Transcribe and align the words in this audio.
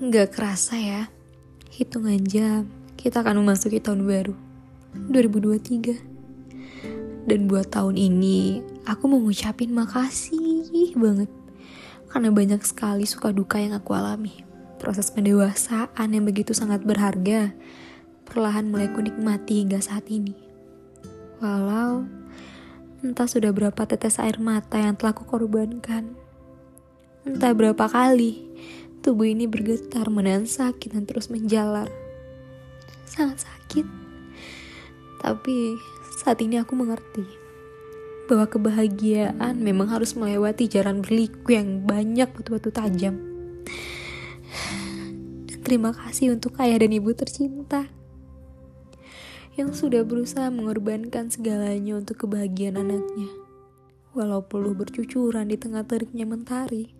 Gak 0.00 0.32
kerasa 0.32 0.80
ya, 0.80 1.12
hitungan 1.68 2.24
jam 2.24 2.64
kita 2.96 3.20
akan 3.20 3.44
memasuki 3.44 3.84
tahun 3.84 4.08
baru 4.08 4.32
2023. 5.12 7.28
Dan 7.28 7.44
buat 7.44 7.68
tahun 7.68 8.00
ini, 8.00 8.64
aku 8.88 9.12
mau 9.12 9.20
ngucapin 9.20 9.76
makasih 9.76 10.96
banget 10.96 11.28
karena 12.08 12.32
banyak 12.32 12.64
sekali 12.64 13.04
suka 13.04 13.28
duka 13.28 13.60
yang 13.60 13.76
aku 13.76 13.92
alami. 13.92 14.40
Proses 14.80 15.12
pendewasaan 15.12 16.08
yang 16.08 16.24
begitu 16.24 16.56
sangat 16.56 16.80
berharga, 16.80 17.52
perlahan 18.24 18.72
mulai 18.72 18.88
kunikmati 18.88 19.68
hingga 19.68 19.84
saat 19.84 20.08
ini. 20.08 20.32
Walau 21.44 22.08
entah 23.04 23.28
sudah 23.28 23.52
berapa 23.52 23.84
tetes 23.84 24.16
air 24.16 24.40
mata 24.40 24.80
yang 24.80 24.96
telah 24.96 25.12
kukorbankan, 25.12 26.16
entah 27.28 27.52
berapa 27.52 27.84
kali 27.84 28.48
tubuh 29.00 29.24
ini 29.24 29.48
bergetar 29.48 30.12
menahan 30.12 30.44
sakit 30.44 30.92
dan 30.92 31.08
terus 31.08 31.32
menjalar. 31.32 31.88
Sangat 33.08 33.48
sakit. 33.48 33.88
Tapi 35.20 35.76
saat 36.20 36.40
ini 36.44 36.60
aku 36.60 36.76
mengerti 36.76 37.24
bahwa 38.30 38.46
kebahagiaan 38.46 39.58
memang 39.58 39.90
harus 39.90 40.14
melewati 40.14 40.70
jalan 40.70 41.02
berliku 41.02 41.50
yang 41.50 41.82
banyak 41.82 42.30
batu-batu 42.30 42.70
tajam. 42.70 43.18
Dan 45.50 45.58
terima 45.66 45.90
kasih 45.90 46.38
untuk 46.38 46.54
ayah 46.62 46.78
dan 46.78 46.94
ibu 46.94 47.10
tercinta 47.10 47.90
yang 49.58 49.74
sudah 49.74 50.06
berusaha 50.06 50.46
mengorbankan 50.48 51.28
segalanya 51.28 51.98
untuk 51.98 52.24
kebahagiaan 52.24 52.78
anaknya. 52.78 53.28
Walau 54.14 54.46
perlu 54.46 54.78
bercucuran 54.78 55.50
di 55.50 55.58
tengah 55.58 55.82
teriknya 55.86 56.24
mentari, 56.24 56.99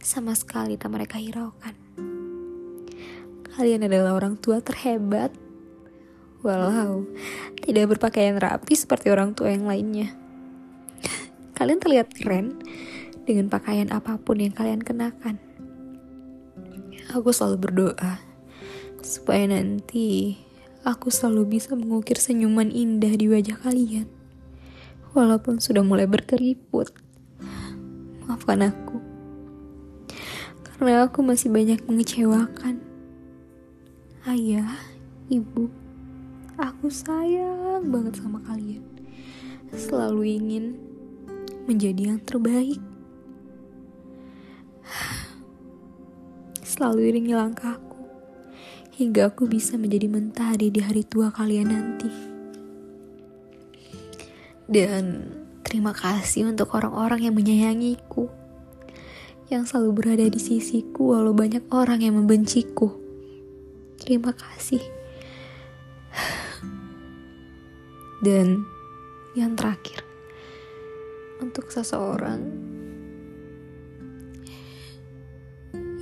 sama 0.00 0.32
sekali 0.36 0.76
tak 0.80 0.92
mereka 0.92 1.16
hiraukan. 1.20 1.74
Kalian 3.56 3.88
adalah 3.88 4.12
orang 4.16 4.36
tua 4.36 4.60
terhebat, 4.60 5.32
walau 6.44 7.08
tidak 7.64 7.96
berpakaian 7.96 8.36
rapi 8.36 8.76
seperti 8.76 9.08
orang 9.08 9.32
tua 9.32 9.48
yang 9.48 9.64
lainnya. 9.64 10.12
Kalian 11.56 11.80
terlihat 11.80 12.12
keren 12.12 12.60
dengan 13.24 13.48
pakaian 13.48 13.88
apa 13.88 14.20
pun 14.20 14.44
yang 14.44 14.52
kalian 14.52 14.84
kenakan. 14.84 15.40
Aku 17.16 17.32
selalu 17.32 17.70
berdoa 17.70 18.20
supaya 19.00 19.48
nanti 19.48 20.36
aku 20.84 21.08
selalu 21.08 21.56
bisa 21.56 21.72
mengukir 21.78 22.18
senyuman 22.18 22.68
indah 22.68 23.14
di 23.14 23.26
wajah 23.30 23.56
kalian. 23.62 24.10
Walaupun 25.16 25.64
sudah 25.64 25.80
mulai 25.80 26.04
berkeriput. 26.04 26.92
Maafkan 28.26 28.68
aku. 28.68 29.05
Karena 30.76 31.08
aku 31.08 31.24
masih 31.24 31.48
banyak 31.48 31.80
mengecewakan. 31.88 32.84
Ayah, 34.28 34.76
ibu, 35.32 35.72
aku 36.60 36.92
sayang 36.92 37.88
banget 37.88 38.20
sama 38.20 38.44
kalian. 38.44 38.84
Selalu 39.72 40.36
ingin 40.36 40.64
menjadi 41.64 42.12
yang 42.12 42.20
terbaik. 42.20 42.80
Selalu 46.60 47.08
iringi 47.08 47.32
langkahku 47.32 47.96
hingga 48.96 49.28
aku 49.28 49.44
bisa 49.44 49.76
menjadi 49.76 50.08
mentari 50.08 50.72
di 50.72 50.80
hari 50.80 51.04
tua 51.04 51.28
kalian 51.32 51.68
nanti. 51.68 52.08
Dan 54.66 55.32
terima 55.62 55.92
kasih 55.92 56.48
untuk 56.48 56.72
orang-orang 56.74 57.28
yang 57.28 57.34
menyayangiku, 57.36 58.28
yang 59.46 59.62
selalu 59.62 60.02
berada 60.02 60.26
di 60.26 60.42
sisiku 60.42 61.14
walau 61.14 61.30
banyak 61.30 61.62
orang 61.70 62.02
yang 62.02 62.18
membenciku. 62.18 62.90
Terima 64.02 64.34
kasih. 64.34 64.82
Dan 68.26 68.66
yang 69.38 69.54
terakhir, 69.54 70.02
untuk 71.38 71.70
seseorang 71.70 72.42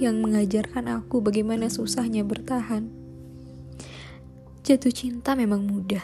yang 0.00 0.24
mengajarkan 0.24 0.90
aku 0.90 1.22
bagaimana 1.22 1.70
susahnya 1.70 2.26
bertahan. 2.26 2.90
Jatuh 4.64 4.96
cinta 4.96 5.36
memang 5.36 5.68
mudah, 5.68 6.02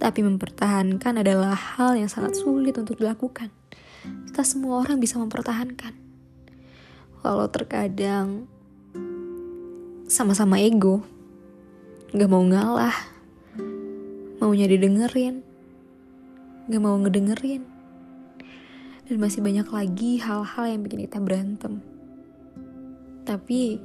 tapi 0.00 0.24
mempertahankan 0.24 1.20
adalah 1.20 1.52
hal 1.52 2.00
yang 2.00 2.08
sangat 2.08 2.40
sulit 2.40 2.72
untuk 2.80 2.96
dilakukan. 2.96 3.59
Tak 4.40 4.56
semua 4.56 4.80
orang 4.80 4.96
bisa 4.96 5.20
mempertahankan. 5.20 5.92
Walau 7.20 7.52
terkadang 7.52 8.48
sama-sama 10.08 10.56
ego, 10.56 11.04
gak 12.16 12.24
mau 12.24 12.40
ngalah, 12.40 12.96
maunya 14.40 14.64
didengerin, 14.64 15.44
gak 16.72 16.80
mau 16.80 16.96
ngedengerin, 16.96 17.68
dan 19.04 19.16
masih 19.20 19.44
banyak 19.44 19.68
lagi 19.68 20.24
hal-hal 20.24 20.64
yang 20.72 20.88
bikin 20.88 21.04
kita 21.04 21.20
berantem 21.20 21.84
tapi 23.28 23.76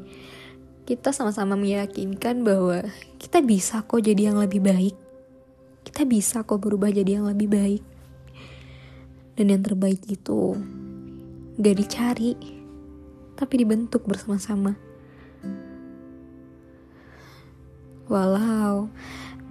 kita 0.87 1.11
sama-sama 1.11 1.59
meyakinkan 1.59 2.47
bahwa 2.47 2.79
kita 3.19 3.43
bisa 3.43 3.83
kok 3.83 3.99
jadi 3.99 4.31
yang 4.31 4.39
lebih 4.39 4.63
baik. 4.63 4.95
Kita 5.83 6.07
bisa 6.07 6.47
kok 6.47 6.63
berubah 6.63 6.95
jadi 6.95 7.19
yang 7.19 7.27
lebih 7.27 7.51
baik. 7.51 7.94
Dan 9.35 9.51
yang 9.51 9.67
terbaik 9.67 9.99
itu 10.07 10.55
gak 11.59 11.75
dicari, 11.75 12.39
tapi 13.35 13.53
dibentuk 13.59 14.07
bersama-sama. 14.07 14.79
Walau 18.07 18.87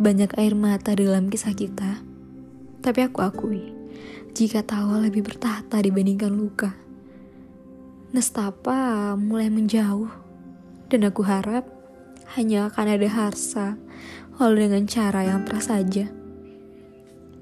banyak 0.00 0.32
air 0.40 0.56
mata 0.56 0.96
dalam 0.96 1.28
kisah 1.28 1.52
kita, 1.52 2.00
tapi 2.80 3.04
aku 3.04 3.20
akui, 3.20 3.76
jika 4.32 4.64
tawa 4.64 5.04
lebih 5.04 5.20
bertahta 5.20 5.84
dibandingkan 5.84 6.32
luka. 6.32 6.72
Nestapa 8.16 9.12
mulai 9.20 9.52
menjauh, 9.52 10.08
dan 10.88 11.00
aku 11.04 11.28
harap 11.28 11.68
hanya 12.40 12.72
akan 12.72 12.86
ada 12.88 13.08
Harsa, 13.10 13.76
walau 14.40 14.56
dengan 14.56 14.88
cara 14.88 15.28
yang 15.28 15.44
prasaja. 15.44 16.23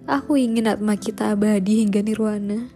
Aku 0.02 0.34
ingin 0.34 0.66
atma 0.66 0.98
kita 0.98 1.30
abadi 1.30 1.86
hingga 1.86 2.02
nirwana. 2.02 2.66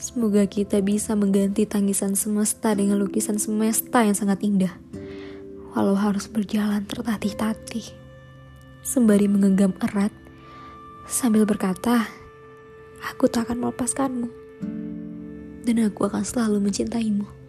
Semoga 0.00 0.48
kita 0.48 0.80
bisa 0.80 1.12
mengganti 1.12 1.68
tangisan 1.68 2.16
semesta 2.16 2.72
dengan 2.72 2.96
lukisan 2.96 3.36
semesta 3.36 4.00
yang 4.00 4.16
sangat 4.16 4.40
indah. 4.40 4.72
Walau 5.76 5.92
harus 5.92 6.32
berjalan 6.32 6.88
tertatih-tatih. 6.88 7.84
Sembari 8.80 9.28
menggenggam 9.28 9.76
erat, 9.84 10.10
sambil 11.04 11.44
berkata, 11.44 12.08
aku 13.04 13.28
tak 13.28 13.52
akan 13.52 13.68
melepaskanmu 13.68 14.28
dan 15.68 15.76
aku 15.84 16.08
akan 16.08 16.24
selalu 16.24 16.64
mencintaimu. 16.64 17.41